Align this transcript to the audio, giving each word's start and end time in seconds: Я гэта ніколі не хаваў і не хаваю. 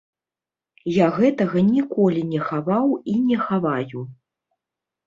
Я 1.05 1.09
гэта 1.17 1.47
ніколі 1.75 2.25
не 2.33 2.41
хаваў 2.49 2.87
і 3.15 3.17
не 3.31 3.37
хаваю. 3.47 3.99